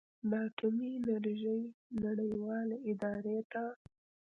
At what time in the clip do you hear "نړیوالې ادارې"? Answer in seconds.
2.03-3.39